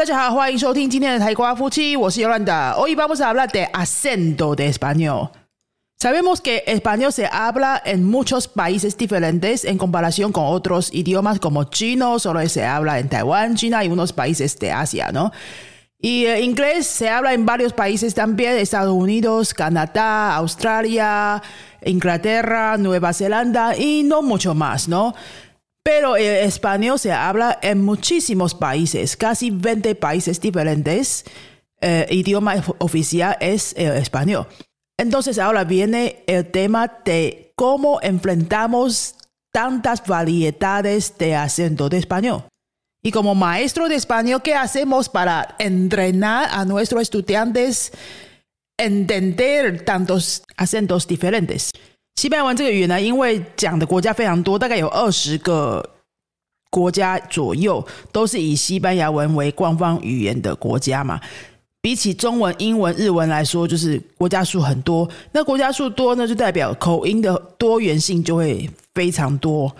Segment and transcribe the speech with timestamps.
[0.00, 2.74] 大家好，欢迎收听今天的台瓜夫妻，我是尤兰达。
[2.74, 5.28] Hoy vamos a hablar de acento de español.
[6.00, 11.64] Sabemos que español se habla en muchos países diferentes en comparación con otros idiomas como
[11.64, 15.30] chino, solo se habla en Taiwán, China y unos países de Asia, ¿no?
[15.98, 21.42] Y eh, inglés se habla en varios países también, Estados Unidos, Canadá, Australia,
[21.84, 25.14] Inglaterra, Nueva Zelanda y no mucho más, ¿no?
[25.83, 31.25] Pero el español se habla en muchísimos países, casi 20 países diferentes.
[31.79, 34.47] El idioma oficial es el español.
[34.97, 39.15] Entonces ahora viene el tema de cómo enfrentamos
[39.51, 42.43] tantas variedades de acento de español.
[43.03, 47.91] Y como maestro de español, ¿qué hacemos para entrenar a nuestros estudiantes
[48.77, 51.71] entender tantos acentos diferentes?
[52.21, 55.83] 西班牙文这个语言呢，因为讲的国家非常多，大概有二十个
[56.69, 61.19] 国家左右，都是以西班牙文为官方语言的国家嘛。
[61.81, 65.09] 比起中文、英文、日文来说，就是国家数很多。
[65.31, 69.75] 那国家数多呢，就代表口音的多元性就会非常多。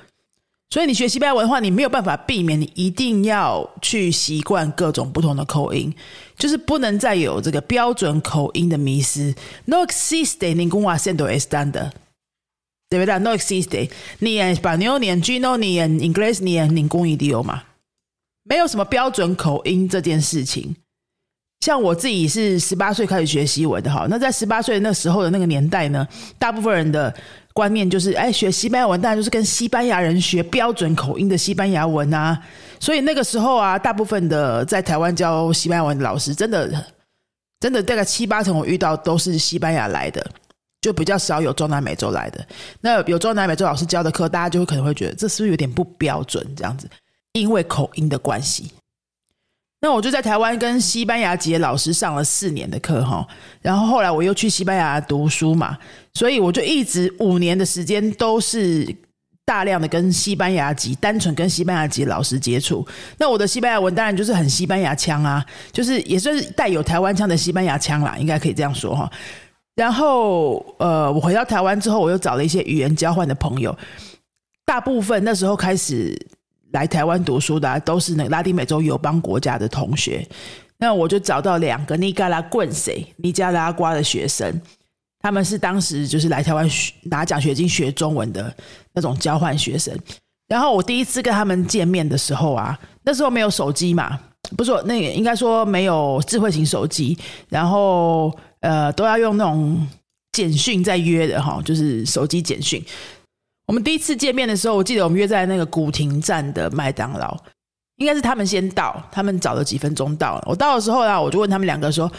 [0.72, 5.94] 所以你学西班牙文的话，你没有办法避免，你一定要去习惯各种不同的口音，
[6.40, 9.32] 就是不能再有这个标准口音的迷失。
[9.66, 11.92] No existe ningún acento estándar。
[12.92, 13.90] 对不对？No existe，
[14.20, 17.62] 你演 Spanish，你演 Gino，你演 English，你演 ningún idioma，
[18.44, 20.76] 没有什么标准口音这件事情。
[21.62, 26.06] 像我自己是十八岁开始学西文的哈，那在十八岁那时候的那个年代呢，
[26.38, 27.16] 大部分人的
[27.54, 32.38] 观念就是，哎，学西班牙文当然就是跟西班牙人学标准口音的西班牙文啊。
[32.78, 36.86] 所以那个时候啊，大部分的在台湾教西班牙文的老师，真的
[37.62, 40.30] 真的大概七八成我遇到都是西班牙来的。
[40.82, 42.46] 就比较少有中南美洲来的，
[42.82, 46.90] 那有中南美洲老师教的课，大家就会可能会觉得这是不是有点不标准这样子？
[47.34, 48.72] 因为口音的关系。
[49.84, 53.28] 那我就在台湾跟西班牙籍的老师上了四年的课哈，
[53.62, 55.78] 然后后来我又去西班牙读书嘛，
[56.14, 58.88] 所以我就一直五年的时间都是
[59.44, 62.88] 大量的跟西班牙籍、单纯跟西班牙籍老师接触。
[63.18, 69.12] 那我的西班牙文当然就是很西班牙腔啊，就是也算是带有台湾腔的西班牙腔啦，应该可以这样说哈。
[69.82, 73.76] 然后，呃，我回到台湾之后，我又找了一些语言交换的朋友。
[74.64, 76.16] 大部分那时候开始
[76.74, 80.24] 来台湾读书的，都是那拉丁美洲友邦国家的同学。
[80.78, 84.62] 那我就找到两个尼加拉棍谁尼加拉瓜的学生，
[85.20, 86.70] 他们是当时就是来台湾
[87.06, 88.56] 拿奖学金学中文的
[88.94, 89.98] 那种交换学生。
[90.48, 94.20] 然后我第一次跟他们见面的时候啊，那时候没有手机嘛，
[94.56, 97.18] 不是那个应该说没有智慧型手机，
[97.50, 98.32] 然后。
[98.62, 99.88] 呃，都要用那种
[100.32, 102.84] 简讯在约的哈，就是手机简讯。
[103.68, 107.38] 我们第一次见面的时候，我记得我们约在那个古亭站的麦当劳，
[107.98, 110.44] 应该是他们先到，他们早了几分钟到。
[110.46, 112.12] 我到的时候呢，我就问他们两个说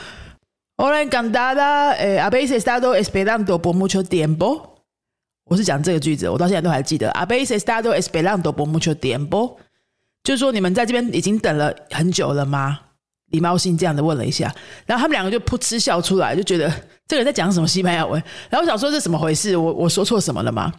[0.77, 4.63] ：“Hola, cantada, a veces estado esperando por mucho tiempo。”
[5.47, 7.11] 我是讲这个句子，我到现在都还记得。
[7.11, 9.57] “A veces estado esperando por mucho tiempo”，
[10.25, 12.81] 就是说你们在这边已经等了很久了吗？
[13.33, 14.55] 礼貌性这样的问了一下，
[14.87, 16.69] 然后他们两个就噗嗤笑出来，就觉得
[17.07, 18.23] 这个人在讲什么西班牙文。
[18.49, 19.57] 然后我想说这怎么回事？
[19.57, 20.73] 我我说错什么了吗？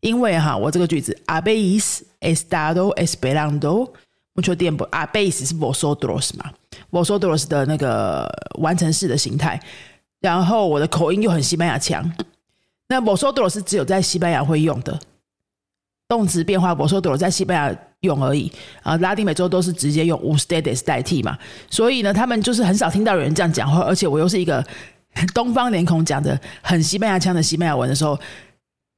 [0.00, 3.90] 因为哈，我这个句子 habéis estado esperando
[4.34, 4.84] mucho tiempo。
[4.90, 6.50] a b e i s 是 vosotros 嘛
[6.90, 9.58] ，vosotros 的那个完成式的形态。
[10.20, 12.12] 然后我的口音又很西班牙腔，
[12.88, 14.98] 那 vosotros 只有在西班牙会用的
[16.08, 17.78] 动词变化，vosotros 在西班牙。
[18.04, 21.38] 用而已啊，拉丁美洲都是直接用 ustedes 代替嘛，
[21.70, 24.62] 所以呢，他们就是很少听到有人这样讲话，而且我又是一个
[25.32, 28.20] 东方脸孔，讲的很西班牙腔的西班牙文的时候，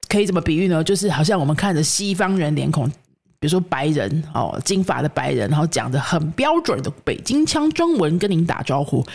[0.08, 0.82] 可以怎么比喻呢？
[0.82, 2.88] 就是好像我们看着西方人脸孔，
[3.38, 9.06] 比如说白人哦，金发的白人，然后讲的很标准的北京腔中文跟您打招呼，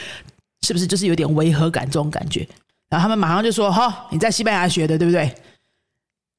[0.65, 2.47] 是不是就是有点违和感这种感觉？
[2.89, 5.29] 然后他们马上就说：“哈，你在西班牙学的，对不对？”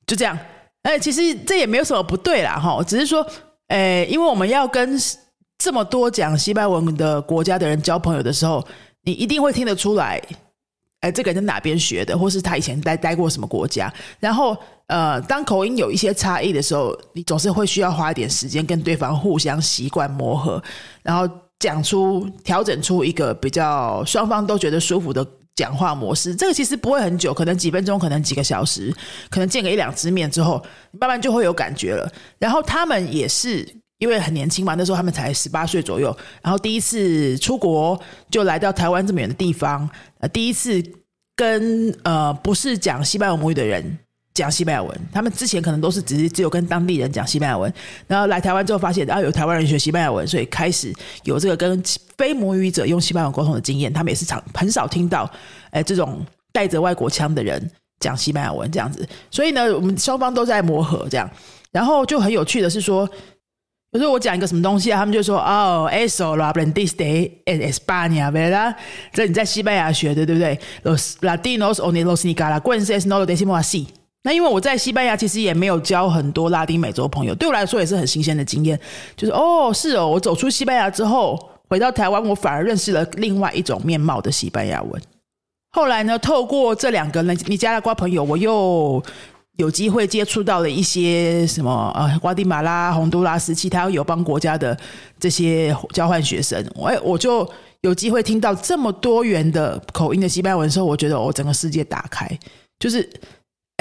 [0.08, 0.38] 就这样。
[0.82, 3.24] 哎，其实这也没有什么不对啦，哈，只是说，
[3.68, 4.98] 哎，因为我们要跟
[5.56, 8.66] 这么多讲西班牙文的国家的人交朋友的时候，
[9.02, 10.20] 你一定会听得出来，
[11.00, 13.92] 哎，这个人在哪边学的，或是他以前待待过什么国家。
[14.18, 14.56] 然后，
[14.88, 20.60] 呃，当口音有一些差异的时候，你总是会需要花一点时间跟对方互相习惯磨合，
[21.04, 25.24] 然后讲出调整出一个比较双方都觉得舒服的。
[25.62, 28.92] 讲话模式，这个其实不会很久，可能几分钟，可能几个小时，
[29.30, 30.60] 可能见个一两次面之后，
[30.98, 32.10] 慢慢就会有感觉了。
[32.40, 33.64] 然后他们也是
[33.98, 37.96] 因为很年轻嘛，那时候他们才十八岁左右，然后第一次出国
[38.28, 39.88] 就来到台湾这么远的地方，
[40.18, 40.82] 呃，第一次
[41.36, 43.98] 跟呃不是讲西班牙母语的人
[44.34, 47.72] 讲西班牙文，他们之前可能都是只是只有跟当地人讲西班牙文，
[48.06, 50.92] 然后来台湾之后发现啊有台湾人学西班牙文，所以开始
[51.24, 51.82] 有这个跟
[52.16, 53.92] 非母语者用西班牙文沟通的经验。
[53.92, 55.30] 他们也是常很少听到，
[55.70, 57.70] 哎，这种带着外国腔的人
[58.00, 59.06] 讲西班牙文这样子。
[59.30, 61.30] 所以呢，我们双方都在磨合这样。
[61.70, 63.08] 然后就很有趣的是说，
[63.92, 68.74] 有时候我讲一个什么东西啊，他们就说哦，eso lo aprendiste en España，verdad？
[69.12, 73.88] 这你在西班牙学的，对不对？Los latinos o los nicaragüenses no lo decimos así。
[74.24, 78.78] 那因为我在西班牙其实也没有交很多拉丁美洲朋友，对我来说也是很新鲜的经验。
[79.16, 81.36] 就是哦，是哦，我走出西班牙之后
[81.68, 85.02] 回到台湾，我反而认识了另外一种面貌的西班牙文。
[85.72, 89.02] 后来呢，透过这两个尼尼加拉瓜朋友，我又
[89.56, 94.78] 有机会接触到了一些什么呃，瓜地马拉、洪都拉斯其他友邦国家的
[95.18, 97.44] 这些交换学生，我我就
[97.80, 102.38] 有机会听到这么多元的口音的西班牙文的时候，我觉得我整个世界打开，
[102.78, 103.10] 就是。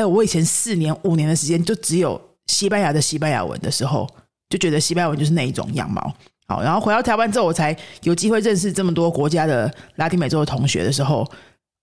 [0.02, 4.10] 哎，我以前四年五年的时间就只有西班牙的西班牙文的时候，
[4.50, 6.14] 就觉得西班牙文就是那一种样貌。
[6.48, 11.20] 好，然后回到台湾之后，我才有机会认识这么多国家的拉丁美洲的同学的时候，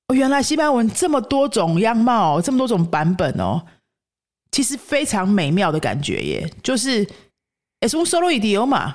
[0.08, 3.62] 哦，原来西班牙文这么多种样貌，这么多种版本哦，
[4.50, 7.06] 其实非常美妙的感觉耶，就是
[7.80, 8.92] es un solo idioma。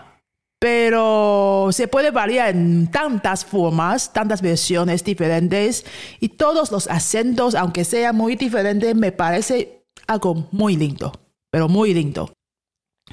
[0.63, 5.85] Pero se puede variar en tantas formas, tantas versiones diferentes
[6.21, 11.11] y todos los acentos, aunque sean muy diferentes, me parece algo muy lindo,
[11.51, 12.31] pero muy lindo.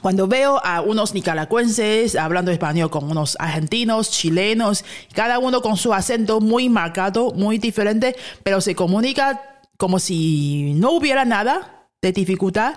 [0.01, 5.93] Cuando veo a unos nicaragüenses hablando español con unos argentinos, chilenos, cada uno con su
[5.93, 8.15] acento muy marcado, muy diferente,
[8.45, 12.75] pero se comunica como si no hubiera nada de dificultad.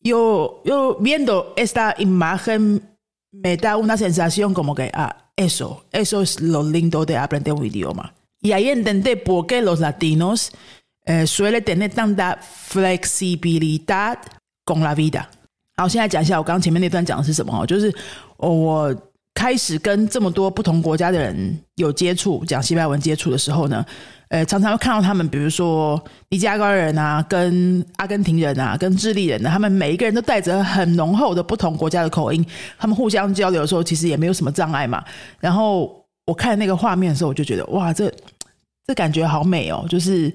[0.00, 2.95] Yo, yo viendo esta imagen
[3.42, 7.64] me da una sensación como que, ah, eso, eso es lo lindo de aprender un
[7.64, 8.14] idioma.
[8.40, 10.52] Y ahí entendé por qué los latinos
[11.04, 14.18] eh, suelen tener tanta flexibilidad
[14.64, 15.28] con la vida.
[15.76, 17.94] 好，现在讲一下我刚刚前面那段讲的是什么就是
[18.38, 18.94] 我
[19.34, 23.84] 开始跟这么多不同国家的人有接触，讲西班牙文接触的时候呢，
[24.28, 32.44] 呃，常常会看到他们，比如说尼加拉人啊，跟阿根廷人啊，跟智利人啊，他们每一个人都带着很浓厚的不同国家的口音，
[32.76, 35.04] 他们互相交流的时候，其实也没有什么障碍嘛。
[35.38, 38.12] 然后我看那个画面的时候，我就觉得哇，这
[38.84, 39.86] 这感觉好美哦！
[39.88, 40.32] 就是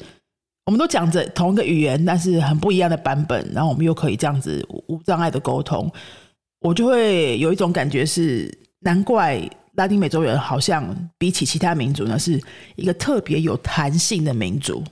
[0.65, 5.91] 我们都讲着同一个语言，但是很不一样的版本，然后我们又可以这样子无障碍的沟通，
[6.61, 8.49] 我就会有一种感觉是，
[8.79, 9.41] 难怪。
[9.81, 12.39] 拉丁美洲人好像比起其他民族呢，是
[12.75, 14.83] 一个特别有弹性的民族。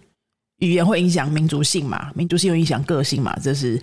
[0.61, 2.11] 语言会影响民族性嘛？
[2.15, 3.37] 民族性又影响个性嘛？
[3.39, 3.79] 这是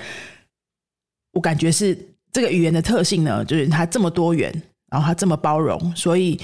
[1.33, 1.97] 我感觉是
[2.33, 4.53] 这个语言的特性呢，就是它这么多元，
[4.91, 6.41] 然后它这么包容，所以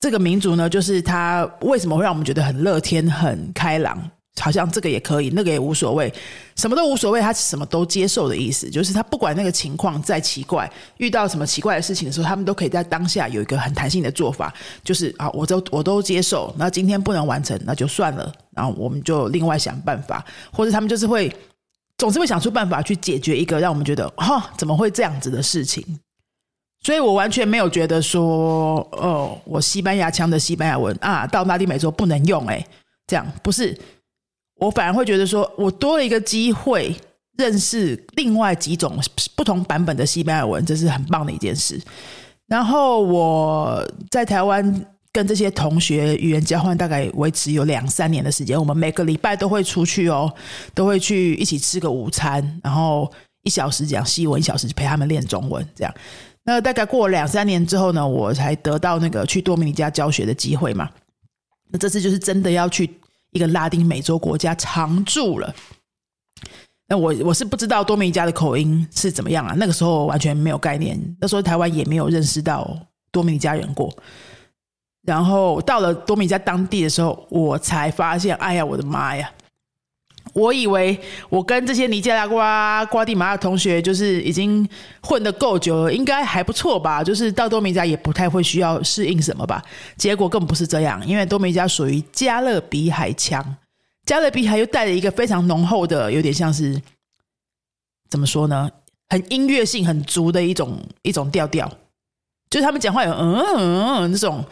[0.00, 4.10] 这个民族呢，就是它为什么会让我们觉得很乐天、很开朗？
[4.40, 6.12] 好像这个也可以，那个也无所谓，
[6.56, 14.52] 什么都无所谓，他什么都接受的意思，就是他不管那个情况再奇怪，遇到什么奇怪的事情的时候，他们都可以在当下有一个很弹性的做法，
[14.84, 21.34] 就是啊，我都我都接受，那今天不能完成，那就算了，然后我们就另外想办法，或者他们就是会
[21.96, 25.82] 总是会想出办法去解决一个让我们觉得哈怎么会这样子的事情，
[26.82, 32.62] 所以我完全没有觉得说哦，我西班牙腔的西班牙文啊，到拉丁美洲不能用，哎，
[33.06, 33.74] 这样不是。
[34.58, 36.94] 我反而会觉得说，我多了一个机会
[37.36, 38.98] 认识另外几种
[39.34, 41.78] 不同版本的西班牙文，这是很棒的一件事。
[42.46, 48.58] 然后我在台湾跟这些同学语言交换，大概维持有两三年的时间。
[48.58, 50.32] 我们每个礼拜都会出去哦，
[50.74, 55.62] 都会去一起吃个午餐，然后一小时讲西文，一小时陪他们练中文。
[55.74, 55.94] 这样，
[56.44, 60.88] 那大概过了两三年之后呢，我才得到那个去多米尼加教学的机会嘛。
[61.70, 62.88] 那这次就是真的要去。
[63.36, 65.54] 一个拉丁美洲国家常住了，
[66.88, 69.54] 那我我是不知道多米尼加的口音是怎么样啊？
[69.58, 72.76] 那个时候完全没有概念，那时候台湾也没有认识到
[73.12, 73.94] 多米尼加人过。
[75.06, 79.30] 然后到了多米尼加当地的时候，我才发现，哎呀，我的妈呀！
[80.36, 80.98] 我以为
[81.30, 84.68] 我跟这些尼加拉瓜、瓜地马拉同学就是已经
[85.00, 87.02] 混得够久了，应该还不错吧？
[87.02, 89.64] 就是到多米加也不太会需要适应什么吧？
[89.96, 93.56] 结果根本不是这样，因为多米加属于加勒比海腔，
[94.04, 96.78] 加勒比海又带了一个非常浓厚的，有点像是
[98.10, 98.70] 怎么说呢？
[99.08, 101.66] 很音乐性很足的一种一种调调，
[102.50, 104.44] 就是他们讲话有嗯嗯那种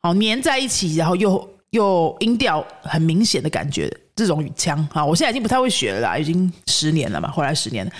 [0.00, 3.92] 好粘在一起，然后又又音调很明显的感觉。
[4.14, 7.90] 这种语腔啊，我现在已经不太会学了啦，已经十年了嘛，回来十年。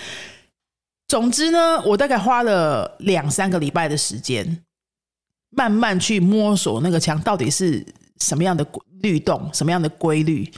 [1.07, 4.63] 总之呢，我大概花了两三个礼拜的时间，
[5.51, 7.85] 慢慢去摸索那个腔到底是
[8.21, 8.65] 什么样的
[9.01, 10.51] 律动，什么样的规律。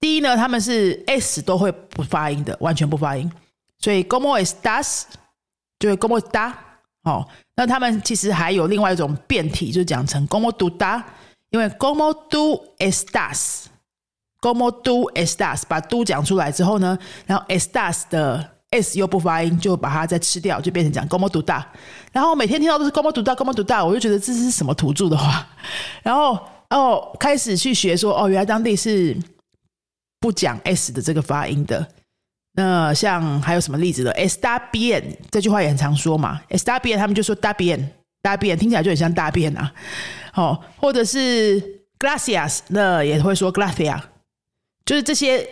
[0.00, 3.30] 第一呢，他们是 s 都会不发音的，完全不发音。
[3.78, 5.04] 所以 como estas
[5.78, 6.52] 就是 como da
[7.04, 7.26] 哦。
[7.54, 11.02] 那他们其实还有另外一种变体，就讲成 como do da，
[11.50, 12.62] 因为 como do
[14.42, 21.62] estas，como do estas，把 do 讲出来之后呢，然后 estas 的 s 又不发音，就把它再吃掉，就变成讲 como do da。
[22.10, 25.46] 然后每天听到都是 como do da，como do da，我就觉得这是什么土著的话。
[26.02, 26.38] 然后
[26.70, 29.16] 哦，开始去学说哦，原来当地是
[30.20, 31.86] 不讲 s 的这个发音的。
[32.54, 36.40] 那像还有什么例子的？Esta bien 这句话也很常说嘛。
[36.50, 39.72] Esta bien 他们就说大便，大便听起来就很像大便啊。
[40.34, 41.62] 哦，或者是
[41.98, 44.00] Gracias，那也会说 Gracias，
[44.84, 45.46] 就是这些，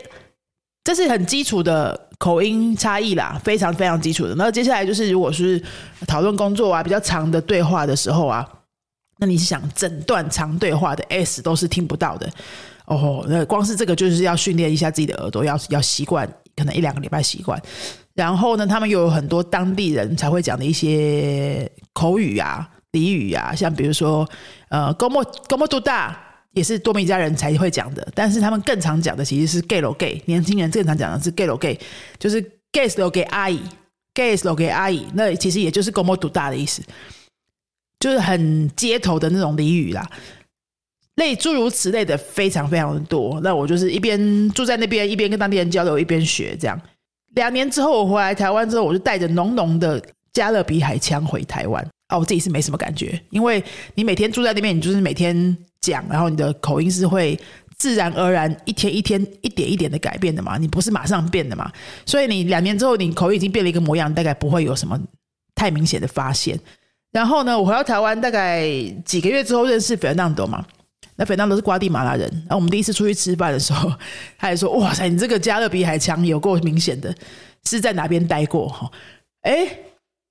[0.84, 4.34] 这是很基础的口音差异啦，非常非常基础的。
[4.34, 5.62] 那接下来就是，如果是
[6.06, 8.46] 讨论工作啊，比较长的对话的时候啊，
[9.18, 12.30] 那你是想整段长对话的 S 都是听不到的。
[12.86, 16.28] 哦，那光是这个就是要训练一下自己的耳朵，要要习惯。
[16.56, 17.58] 可能一两个礼拜习惯，
[18.12, 24.28] 然后呢，他们又有很多当地人才会讲的一些口语啊、俚语啊，像比如说，
[24.68, 26.20] 呃，“gomo gomo 多大”
[26.52, 31.78] 也是多米加人才会讲的，但是他们更常讲的其实是 “gay lo gay”，年轻人更常讲的是 “gay lo gay”，
[32.18, 32.40] 就是
[32.72, 33.60] “gay lo gay 阿姨
[34.14, 36.82] ，gay lo gay 阿姨”，那其实也就是 “gomo 多大”的意思，
[37.98, 40.08] 就是很街头的那种俚语啦。
[41.16, 46.80] 类诸如此类的非常非常的多，那我就是一边住在那边，一边跟当地人交流，一边学这样。
[47.34, 50.02] 两年之后我回来台湾之后，我就带着浓浓的
[50.32, 51.86] 加勒比海腔回台湾。
[52.08, 53.62] 哦，我自己是没什么感觉，因为
[53.94, 57.38] 你每天住在那边，你就是每天讲，然后你的口音是会
[57.76, 61.70] 自然而然一天一天一点一点的改变的嘛，你不是马上变的嘛，
[62.06, 65.00] 所以你两年之后你口音已经变了一个模样，大概不会有什么
[65.54, 66.58] 太明显的发现。
[67.12, 68.68] 然后呢，我回到台湾大概
[69.04, 70.64] 几个月之后认识费尔南多嘛。
[71.16, 73.92] 那菲当都是瓜地马拉人，然后我们第一次出去吃饭的时候，
[74.38, 77.14] 他也说：“哇塞，你这个加勒比海腔有够明显的，
[77.66, 78.90] 是在哪边待过？”哈，
[79.42, 79.68] 哎，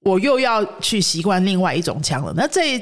[0.02, 2.34] 我又要去习惯另外一种腔了。
[2.36, 2.82] 那这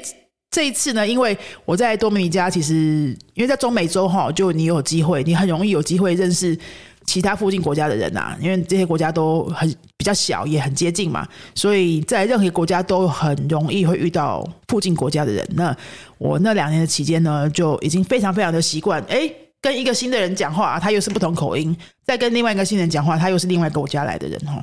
[0.50, 6.58] 这一次呢，因为我在多米尼加，其实因为在中美洲哈，就你有机会，你很容易有机会认识。
[7.06, 15.42] 其他附近国家的人呐，因为这些国家都很比较小，也很接近嘛，所以在任何国家都很容易会遇到附近国家的人。
[15.54, 15.74] 那
[16.18, 19.30] 我那两年的期间呢，就已经非常非常的习惯，哎，
[19.62, 21.74] 跟一个新的人讲话，他又是不同口音；
[22.04, 24.62] 再跟另外一个新人讲话，他又是另外一个国家来的人哈。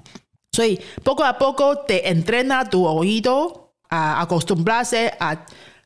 [0.51, 3.51] 所以，poco a poco de entrena tu oído
[3.89, 5.35] a acostumbrarse a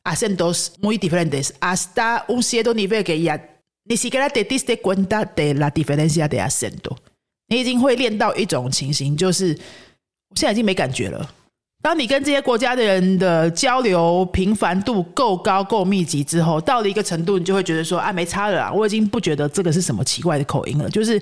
[0.04, 3.40] acentos muy diferentes hasta un cierto nivel que ya
[3.84, 6.96] 你是给他得 dis 的滚大的 la diferencia de acento，
[7.48, 9.58] 你已经会练到一种情形，就是
[10.30, 11.30] 我现在已经没感觉了。
[11.82, 21.20] 当你跟这些国家的人的交流频繁度够高、够密集之后，到了一个程度，你就会觉得说啊，没差了啊，我已经不觉得这个是什么奇怪的口音了，就是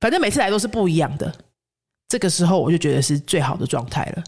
[0.00, 1.34] 反正每次来都是不一样的。
[2.08, 4.24] 这个时候我就觉得是最好的状态了，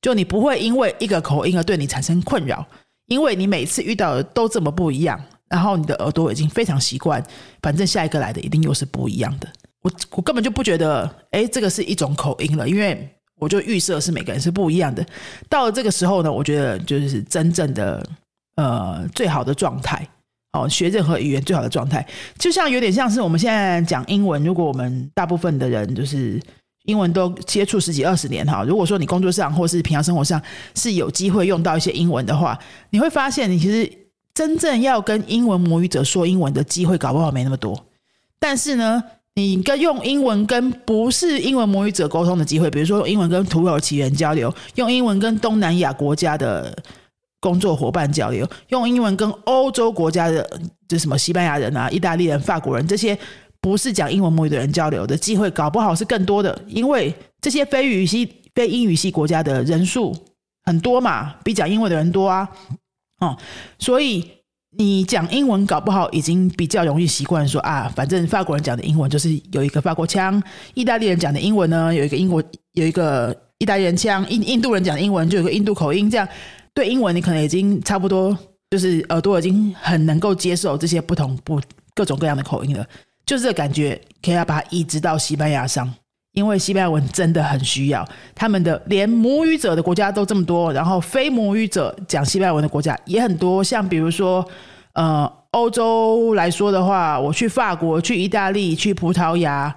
[0.00, 2.64] 就你不会因为一个口音而对你产生困扰，
[3.10, 5.20] 因为你每次遇到的都这么不一样。
[5.50, 7.20] 然后你的耳朵已经非常习惯，
[7.60, 9.48] 反正下一个来的一定又是不一样的。
[9.82, 15.04] 我我根本就不觉得，哎，这个是一种口音了，因为我就预设是每个人是不一样的。
[15.48, 18.08] 到了这个时候呢，我觉得就是真正的
[18.54, 20.06] 呃最好的状态
[20.52, 22.06] 哦，学任何语言最好的状态，
[22.38, 24.40] 就像有点像是我们现在讲英文。
[24.44, 26.40] 如果我们大部分的人就是
[26.84, 30.40] 英文都接触十几二十年哈，如果说你工作上或是平常生活上
[30.74, 32.58] 是有机会用到一些英文的话，
[32.90, 33.90] 你会发现你其实。
[34.32, 37.78] 真正要跟英文母语者说英文的机会，搞不好没那么多。
[38.38, 39.02] 但是呢，
[39.34, 46.74] 你跟用英文跟不是英文母语者沟通的机会，比如说用英文跟土耳其人交流，用英文跟东南亚国家的
[47.40, 50.48] 工作伙伴交流，用英文跟欧洲国家的，
[50.88, 53.18] 就什么西班牙人啊、意大利人、法国人这些
[53.60, 56.58] 不是讲英文母语的人交流的机会，搞不好是更多的。
[56.66, 60.16] 因为这些非语系、非英语系国家的人数
[60.64, 62.48] 很多嘛，比讲英文的人多啊。
[63.20, 63.36] 哦，
[63.78, 64.26] 所以
[64.78, 76.26] 你讲英文搞不好已经比较容易习惯说啊，反正法国人讲的英文就是有一个法国腔，意大利人讲的英文呢有一个英国有一个意大利人腔，印印度人讲的英文就有个印度口音，这样
[76.72, 78.36] 对英文你可能已经差不多
[78.70, 81.60] 就是耳朵已经很能够接受这些不同不
[81.94, 82.86] 各种各样的口音了，
[83.30, 85.88] 就是这感觉可以要把它移植到西班牙上。
[86.32, 93.62] 因为西班牙文真的很需要，他们的连母语者的国家都这么多，然后非母语者讲西班牙文的国家也很多。
[93.62, 94.44] 像比如说，
[94.94, 99.72] 呃，欧洲来说的话，我去法国、去意大利、去葡萄牙，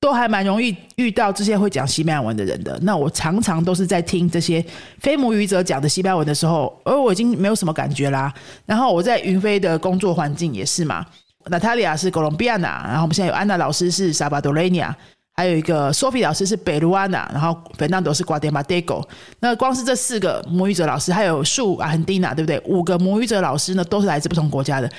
[0.00, 2.78] 都还蛮容易遇到这些会讲西班牙文的人的。
[2.82, 4.62] 那我常常都是在听这些
[5.00, 8.32] 非母语者讲的西班牙文的时候，而我已经没有什么感觉啦。
[8.66, 11.04] 然后我在云飞的工作环境也是嘛。
[11.48, 14.96] 娜塔莉亚是哥伦比亚娜，然后我们现在有安娜老师是萨巴多雷尼亚，
[15.34, 19.00] 还有一个 Sophie 老师是贝鲁安娜，然后 Fernando 是瓜迪马德戈。
[19.40, 22.60] 那光是这四个母语者老师，还有树阿亨蒂娜，对不对？
[22.66, 24.90] 五个母语者老师呢，都是来自不同国家的。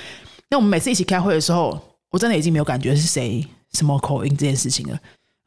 [0.50, 1.80] 那我们每次一起开会的时候，
[2.10, 4.98] 我真的已经没有感觉是谁什么口音这件事情了。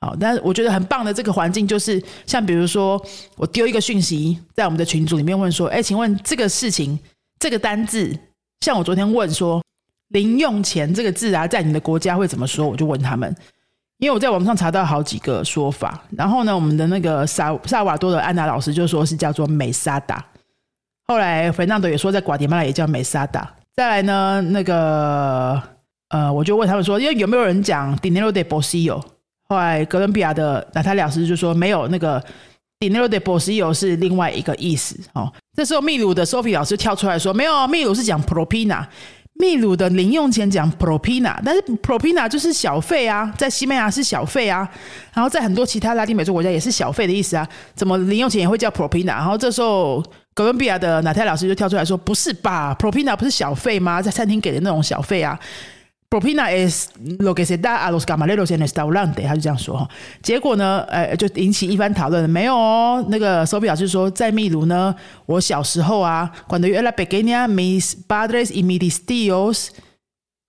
[0.01, 3.01] 好，但是我觉得很棒的这个环境，就是像比如说，
[3.37, 6.99] 我丢一个讯息在我们的群组里面问说，哎，请问这个事情
[7.39, 8.13] 这个单字，
[8.61, 9.63] 像我昨天问说
[10.13, 12.67] “零用钱”这个字啊，在你的国家会怎么说？
[12.69, 13.35] 我就问他们，
[13.99, 16.03] 因为我在网上查到好几个说法。
[16.17, 20.25] 然后呢，我们的那个萨萨瓦多的安娜老师就说是叫做美沙达。
[21.07, 23.49] 后来菲纳德也说在瓜迪马拉也叫美沙达。
[23.75, 25.61] 再来呢，那个
[26.09, 29.03] 呃，我就问他们说，因为有没有人讲 “dinero de bolsillo”？
[29.49, 32.23] 后来哥伦比亚的娜塔莉老师就说没有那个
[32.79, 35.31] dinero de bolsillo 是另外一个意思哦。
[35.55, 38.87] 这时候秘鲁的 Sophie 老师跳出来说没有，秘鲁是讲 propina，
[39.35, 44.69] 秘鲁的零用钱讲 propina，但是 propina 就是小费啊，在西班牙是小费啊，
[45.13, 49.07] 然后在很多其他拉丁美洲国家也是小费的意思啊，怎么零用钱也会叫 propina？
[49.07, 50.01] 然后这时候
[50.35, 54.01] 哥伦比亚的纳泰老师就跳出来说不是吧，propina 不是小费吗？
[54.01, 55.39] 在餐厅给的那种小费啊。
[56.13, 56.91] Propina es
[57.21, 59.89] lo que se da a los camareros en restaurante，他就这样说哈。
[60.23, 62.29] 结果呢，呃，就引起一番讨论。
[62.29, 69.71] 没有哦，那个 Sophie 老师说，在秘鲁呢，我小时候啊，cuando yo era pequeña mis padres y mis tíos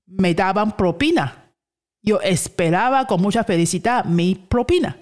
[0.06, 1.32] me daban propina.
[2.02, 4.98] Yo esperaba con mucha felicidad mi propina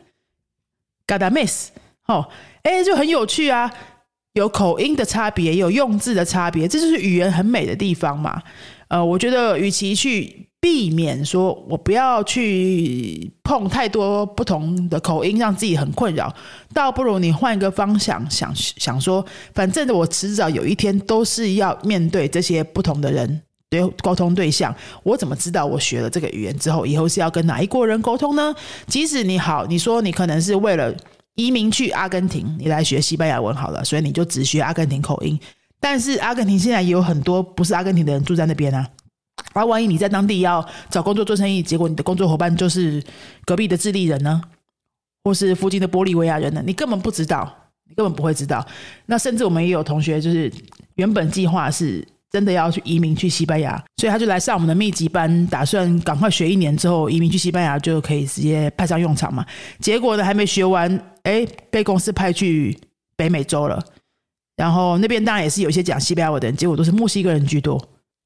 [1.07, 1.69] cada mes。
[2.05, 2.27] 哦，
[2.61, 3.73] 哎，就很有趣啊，
[4.33, 8.43] 有口音的差别，有用字的差别，这就是语言很美的地方嘛。
[8.89, 16.31] 呃，我觉得与其去避免说，我不要去碰太多不同的口音，让自己很困扰，
[16.71, 19.25] 倒不如你换一个方向想想说，
[19.55, 23.41] 反正我迟早有一天都是要面对这些不同的人
[23.71, 28.53] 对沟通对象，我怎么知道我学了这个语言之后，以后是要跟哪一国人沟通呢？
[28.85, 30.95] 即使你好，你说你可能是为了
[31.33, 35.39] 移民去阿根廷，你来学西班牙文好了，所以你就只学阿根廷口音，
[35.79, 38.87] 但是阿根廷现在也有很多不是阿根廷的人住在那边啊。
[39.53, 43.03] 而万一你在当地要找工作做生意，结果你的工作伙伴就是
[43.45, 44.41] 隔壁的智利人呢，
[45.23, 46.63] 或是附近的玻利维亚人呢？
[46.65, 47.53] 你根本不知道，
[47.87, 48.65] 你根本不会知道。
[49.05, 50.51] 那甚至我们也有同学，就是
[50.95, 59.45] 原本计划是真的要去移民去西班牙，所以他就来上我们的密集班，打算赶快学一年之后移民去西班牙就可以直接派上用场嘛。
[59.79, 60.89] 结果呢，还没学完，
[61.23, 62.77] 哎，被公司派去
[63.17, 63.83] 北美洲了。
[64.55, 67.77] 然后那边当然也是有一些讲西班牙文的人，结果都是墨西哥人居多。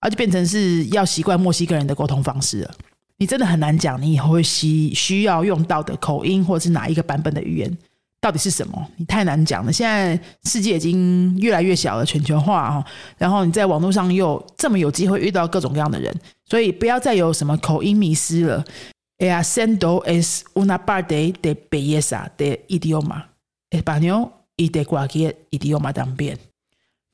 [0.05, 2.71] 那就变成是要习惯墨西哥人的沟通方式了。
[3.17, 7.77] 你真的很难讲，你以后会需需要用到的口音，或者是哪一个版本的语言，
[8.21, 8.87] 到底是什么？
[8.97, 9.73] 你太难讲了。
[9.73, 12.85] 现在世界已经越来越小了，全球化哈。
[13.17, 16.15] 然后你在网络上又这么有机会遇到各种各样的人，
[16.47, 18.63] 所以不要再有什么口音迷失了。
[19.17, 23.23] El acento es una parte de belleza de idioma
[23.71, 26.37] español y de cualquier idioma también.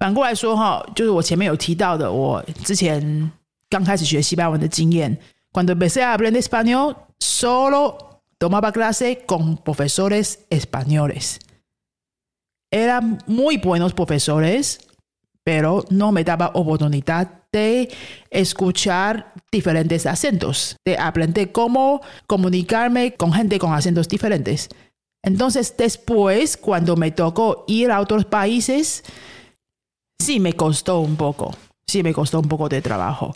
[0.01, 3.31] 反过来说哈，就是我前面有提到的，我之前
[3.71, 5.17] 刚开始学西班牙文的经验。
[5.53, 11.39] Cuando empecé a aprender español, solo tomaba clase con profesores españoles.
[12.71, 14.81] Eran muy buenos profesores,
[15.43, 17.89] pero no me daba oportunidad de
[18.29, 24.69] escuchar diferentes acentos, de aprender cómo comunicarme con gente con acentos diferentes.
[25.23, 29.05] Entonces, después, cuando me tocó ir a otros países,
[30.21, 31.55] sí me costó un poco,
[31.87, 33.35] sí me costó un poco de trabajo.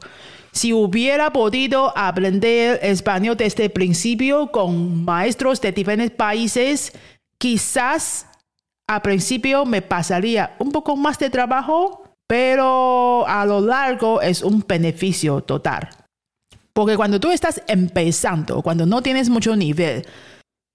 [0.52, 6.92] Si hubiera podido aprender español desde el principio con maestros de diferentes países,
[7.38, 8.26] quizás
[8.88, 14.64] al principio me pasaría un poco más de trabajo, pero a lo largo es un
[14.66, 15.88] beneficio total.
[16.72, 20.06] Porque cuando tú estás empezando, cuando no tienes mucho nivel,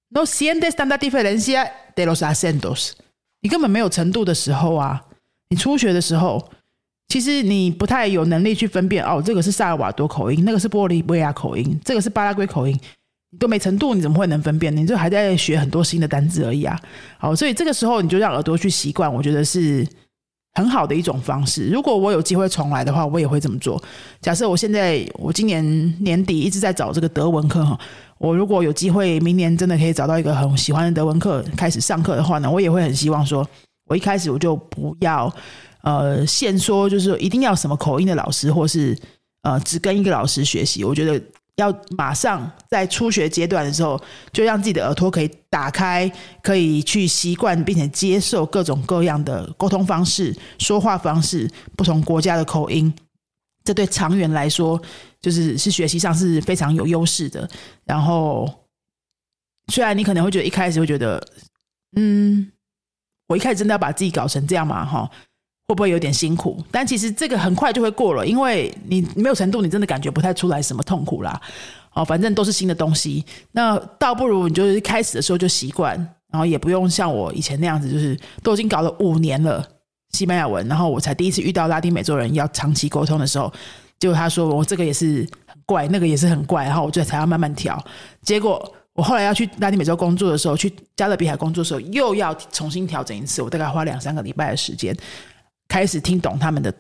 [0.09, 2.97] no sientes tanta diferencia de los acentos.
[3.41, 5.05] 你根本没有程度的时候啊，
[5.50, 6.42] 你初学的时候，
[7.08, 12.80] 其实你不太有能力去分辨哦，这个是萨尔瓦多口音，那个是玻利维亚口音，这个是巴拉圭口音，
[13.32, 14.74] 你都没程度，你怎么会能分辨？
[14.76, 16.80] 你就还在学很多新的单字而已啊！
[17.18, 19.84] 好，所以这个时候你就让耳朵去习惯，我觉得是
[20.54, 21.66] 很好的一种方式。
[21.66, 23.82] 如果我有机会重来的话，我也会这么做。
[24.20, 27.76] 假设我现在我今年年底一直在找这个德文课哈，
[28.18, 33.44] 我如果有机会明年真的可以找到一个很喜欢的德文课开始上课的话呢，我也会很希望说。
[33.90, 35.30] 我一开始我就不要，
[35.82, 38.96] 呃，先说就是一定要什么口音的老师，或是
[39.42, 40.84] 呃只跟一个老师学习。
[40.84, 41.20] 我觉得
[41.56, 44.00] 要马上在初学阶段的时候，
[44.32, 46.08] 就让自己的耳朵可以打开，
[46.40, 52.94] 可以去习惯并且接受各种各样的沟通方式、说话方式、不同国家的口音。
[53.64, 54.80] 这对长远来说，
[55.20, 57.46] 就是是学习上是非常有优势的。
[57.84, 58.48] 然后，
[59.66, 61.22] 虽然你可能会觉得一开始会觉得，
[61.96, 62.50] 嗯，
[63.30, 65.08] 我一开始真的要把自己搞成这样嘛，哈，
[65.68, 66.60] 会不会有点辛苦？
[66.68, 71.40] 但其实这个很快就会过了，因为你没有程度，你真的感觉不太出来什么痛苦啦。
[71.94, 75.96] 哦，反正都是新的东西，那倒不如你就是开始的时候就习惯，
[76.32, 79.64] 然后也不用像我以前那样子，就是都已经搞了五年了。
[80.12, 83.52] 西班牙文，然后我才第一次遇到拉丁美洲人要长期沟通的时候，
[84.00, 87.80] 结果他说我这个也是很怪，那个也是很怪，然后我就才要慢慢调。
[88.22, 88.60] 结果
[88.94, 93.40] 我后来要去拉丁美洲工作的时候，去加勒比海工作的时候，又要重新调整一次。
[93.40, 94.96] 我大概花两三个礼拜的时间，
[95.68, 96.74] 开始听懂他们的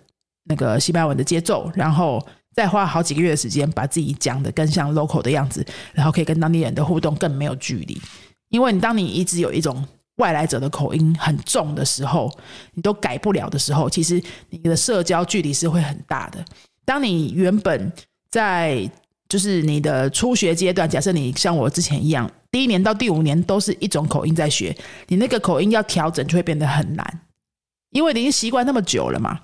[0.44, 8.00] 那个西班牙文的节奏，然后再花好几个月的时间，把自己讲的更像 local 的样子，然后可以跟当地人的互动更没有距离。
[8.48, 12.30] 因为你当你一直有一种外来者的口音很重的时候，
[12.74, 14.20] 你都改不了的时候，其实
[14.50, 16.44] 你的社交距离是会很大的。
[16.84, 17.92] 当你原本
[18.30, 18.90] 在
[19.30, 24.76] 就是你的初学阶段，假设你像我之前一样，第一年到第五年都是一种口音在学，
[25.08, 27.20] 你那个口音要调整就会变得很难，
[27.92, 29.40] 因为你已经习惯那么久了嘛，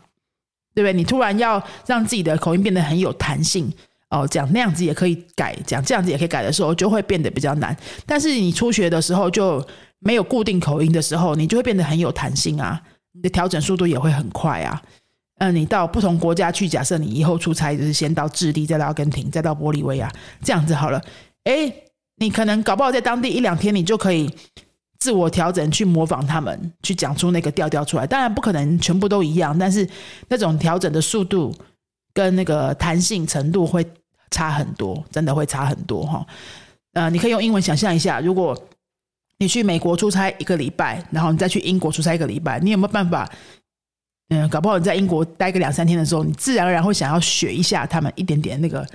[0.74, 0.92] 对不对？
[0.92, 3.72] 你突然要让自己的口音变得很有弹性，
[4.10, 7.74] 哦，讲那样子也可以改，讲这样子也可以改的时候，就会变得比较难。
[8.04, 9.66] 但是你初学的时候就。
[10.00, 12.80] 没有固定口音的时候，你就会变得很有弹性啊，
[13.12, 14.80] 你的调整速度也会很快啊。
[15.38, 20.10] 嗯，你到不同国家去，假设你以后出差就是先到智利，再到阿根廷，再到玻利维亚，
[20.42, 21.02] 这样子好了。
[21.44, 21.72] 哎，
[22.16, 24.30] 你可能搞不好在当地一两天，你就可以
[24.98, 28.06] 自我调整，去模仿他们，去讲出那个调调出来。
[28.06, 29.88] 当然不可能全部都一样，但是
[30.28, 31.54] 那种调整的速度
[32.12, 33.86] 跟那个弹性程度会
[34.30, 36.26] 差很多，真的会差很多哈。
[36.94, 38.56] 呃，你可以用英文想象一下，如果。
[39.38, 43.30] 你去美国出差一个礼拜，然后你再去英国出差一个礼拜，你有没有办法？
[44.28, 48.86] 嗯，搞不好你在英国待个两三天的时候，你自然而然会想要学一下他们一点点那个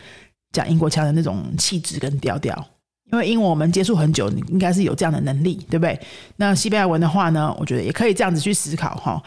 [0.51, 2.67] 讲英国腔的那种气质跟调调。
[3.11, 5.99] 因为英文我们接触很久，你应该是有这样的能力，对不对？
[6.35, 9.21] 那西班牙文的话呢，我觉得也可以这样子去思考哈。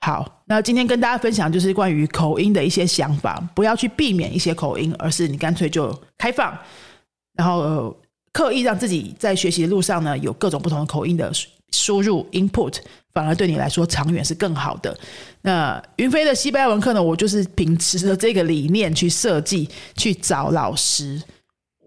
[0.00, 6.56] 好，那今天跟大家分享就是关于口音的一些想法，不要去避免一些口音，而是你干脆就开放，
[7.34, 7.96] 然后。
[8.34, 11.30] 刻意让自己在学习的路上呢，有各种不同的口音的
[11.70, 12.78] 输入 input，
[13.12, 14.96] 反而对你来说长远是更好的。
[15.42, 21.22] 那云飞的西班牙文课呢，我就是秉持着这个理念去设计，去找老师。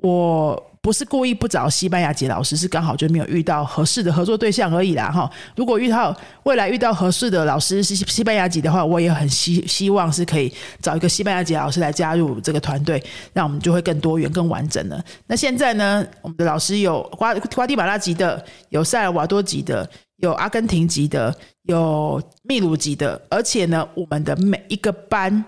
[0.01, 0.71] 我。
[0.85, 5.27] 不是故意不找西班牙籍老师，是刚好就没有遇到合适的合作对象而已啦哈。
[5.55, 15.03] 如果遇到未来遇到合适的老师是西班牙籍的话，我也很希希望是可以找一个西班牙籍老师来加入这个团队，让我们就会更多元、更完整了。
[15.25, 25.43] 那现在呢，我们的老师有瓜瓜地马拉籍的，有塞尔瓦多籍的，有阿根廷籍的，有秘鲁籍的，而且呢，我们的每一个班，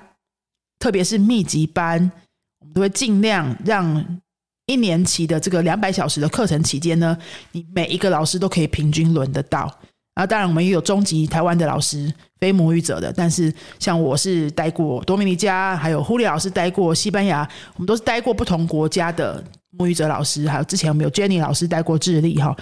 [0.80, 2.12] 特别是密集班，
[2.60, 4.20] 我们都会尽量让。
[4.70, 7.18] 一年期的这个两百小时的课程期间呢，
[7.54, 9.74] 你每一个老师都可以平均轮得到
[10.16, 10.28] 啊。
[10.28, 13.14] 当然，我们也有中级台湾的老师，非母语者的。
[13.14, 13.50] 但是，
[13.80, 20.50] 像我是待过多米尼加，还有胡里老师待过西班牙，我们都是待过不同国家的母语者老师。
[20.50, 22.54] 还有之前我们有 Jenny 老师待过智利哈，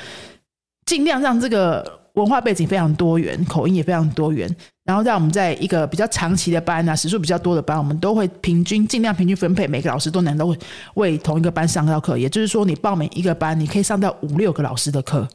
[0.86, 4.54] 尽量让这个文化背景非常多元，口音也非常多元。
[4.86, 10.56] 然后让我们在一个比较长期的班啊，时数比较多的班，我们都会平均尽量平均分配，每个老师都能够
[10.94, 12.16] 为同一个班上到课。
[12.16, 15.28] 也就是说，你报每一个班，你可以上到五六个老师的课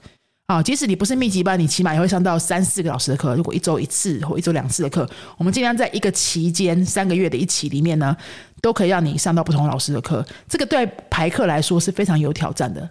[0.46, 0.62] 啊。
[0.62, 3.34] 即使你不是密集班，你起码也会上到三四个老师的课。
[3.34, 8.16] 如果一周一次或一周两次的课，我们尽量在一个期间三个月的一期里面呢，
[8.62, 10.24] 都可以让你上到不同老师的课。
[10.48, 12.88] 这个对排课来说是非常有挑战的。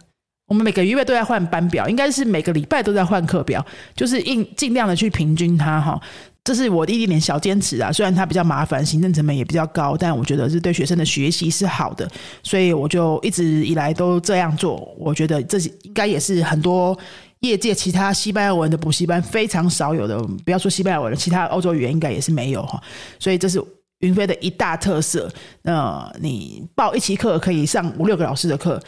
[0.49, 6.01] 我们每个月都在换班表，应该是每个礼拜都在换课表，就是尽尽量的去平均它哈。
[6.43, 12.09] 这是我的一点点小坚持啊，虽然它比较麻烦，行政成本也比较高，但我觉得是对学生的学习是好的，
[12.41, 14.91] 所以我就一直以来都这样做。
[14.97, 16.97] 我觉得这是应该也是很多
[17.41, 22.81] 业界其他西班牙文的补习班非常少有的，不要说西班牙文了，其他欧洲语言应该也是没有哈。
[23.19, 23.61] 所以这是
[23.99, 25.31] 云飞的一大特色。
[25.61, 28.81] 那你报一期课可以上五六个老师的课。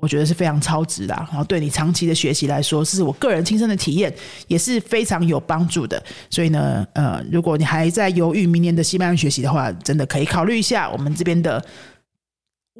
[0.00, 4.14] 我觉得是非常超值的，然后对你长期的学习来说，是我个人亲身的体验，
[4.48, 6.02] 也是非常有帮助的。
[6.28, 11.64] 所以呢，呃，如果你还在犹豫明年的西班牙学习的话，真的可以考虑一下我们这边的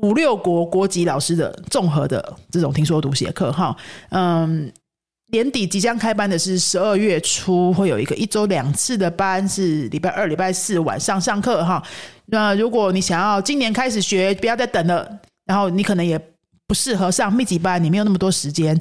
[0.02, 3.74] 五六国国籍老师的综合的这种听说读写课哈。
[4.10, 4.70] 嗯，
[5.32, 11.82] 年底即将开班的是十二月初会有一个一周两次的班，是礼拜二、礼拜四晚上上课哈。
[12.26, 16.20] 那如果你想要今年开始学，不要再等了，然后你可能也。
[16.74, 18.78] 适合上密集班，你没有那么多时间。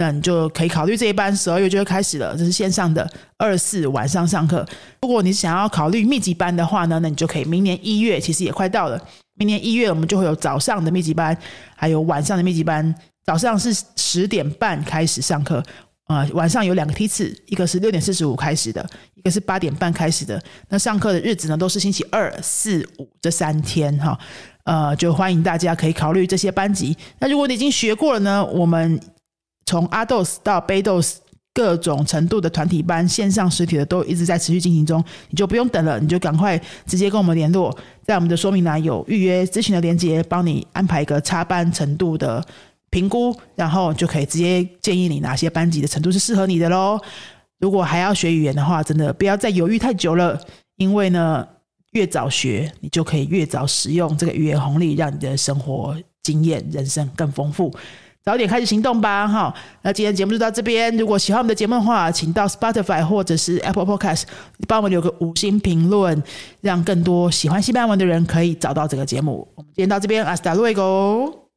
[0.00, 3.04] 那你就可以考虑这一班，十二月就会开始了，这是线上的
[3.36, 4.64] 二四晚上上课。
[5.02, 9.08] 如果你想要考虑密集班的话呢，那你就可以明年一月，其实也快到了。
[9.34, 11.36] 明年一月我们就会有早上的密集班，
[11.74, 12.94] 还有晚上的密集班。
[13.24, 15.60] 早上是十点半开始上课，
[16.06, 20.40] 呃，晚上有两个梯次，一个是六点四十五开始的，一个是八点半开始的。
[20.68, 24.16] 那上课的日子呢，都是星期二、四、五这三天哈。
[24.68, 26.94] 呃，就欢迎大家可以考虑这些班级。
[27.18, 29.00] 那如果你已经学过了呢，我们
[29.64, 31.22] 从阿豆斯到贝豆斯
[31.54, 42.44] 各种程度的团体班，线上实体的都一直在持续进行中，你就不用等了，你就赶快直接跟我们联络，在我们的说明栏有预约咨询的链接，帮你安排一个插班程度的。
[42.90, 46.98] 评估，然后就可以直接建议你哪些班级的程度是适合你的喽。
[47.60, 50.40] 如果还要学语言的话，真的不要再犹豫太久了，
[50.76, 51.46] 因为呢，
[51.92, 57.74] 越早学，你就可以越早使用这个语言红利，让你的生活经验、人生更丰富。
[58.24, 59.54] 早点开始行动吧，哈！
[59.80, 60.94] 那今天节目就到这边。
[60.98, 64.24] 如果喜欢我们的节目的话，请到 Spotify 或者是 Apple Podcast
[64.66, 66.22] 帮我们留个五星评论，
[66.60, 69.48] 让更多喜欢西班牙文的人可以找到这个节目。
[69.54, 71.47] 我们今天到这边，Hasta luego。